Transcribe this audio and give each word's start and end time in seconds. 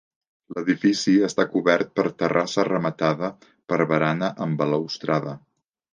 L'edifici 0.53 1.13
està 1.27 1.45
cobert 1.51 1.93
per 1.99 2.05
terrassa 2.23 2.65
rematada 2.69 3.29
per 3.73 3.81
barana 3.93 4.31
amb 4.47 4.61
balustrada. 4.63 5.37